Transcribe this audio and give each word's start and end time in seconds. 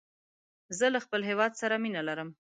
زه 0.77 0.85
له 0.93 0.99
خپل 1.05 1.21
هېواد 1.29 1.51
سره 1.61 1.75
مینه 1.83 2.01
لرم. 2.07 2.29